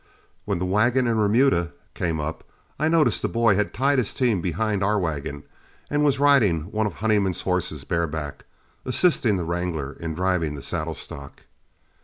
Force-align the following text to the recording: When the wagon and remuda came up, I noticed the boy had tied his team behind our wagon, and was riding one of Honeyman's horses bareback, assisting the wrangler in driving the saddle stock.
When 0.45 0.57
the 0.57 0.65
wagon 0.65 1.05
and 1.05 1.21
remuda 1.21 1.73
came 1.93 2.19
up, 2.19 2.43
I 2.79 2.87
noticed 2.87 3.21
the 3.21 3.27
boy 3.29 3.53
had 3.53 3.71
tied 3.71 3.99
his 3.99 4.15
team 4.15 4.41
behind 4.41 4.83
our 4.83 4.97
wagon, 4.97 5.43
and 5.91 6.03
was 6.03 6.17
riding 6.19 6.61
one 6.71 6.87
of 6.87 6.95
Honeyman's 6.95 7.41
horses 7.41 7.83
bareback, 7.83 8.43
assisting 8.83 9.37
the 9.37 9.43
wrangler 9.45 9.93
in 9.93 10.15
driving 10.15 10.55
the 10.55 10.63
saddle 10.63 10.95
stock. 10.95 11.43